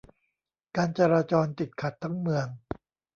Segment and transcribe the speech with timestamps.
[0.75, 2.47] การจราจรติดขัดทั้งเมือง